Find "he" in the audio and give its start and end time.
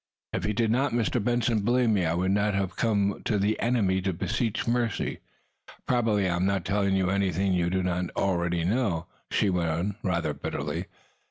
0.45-0.53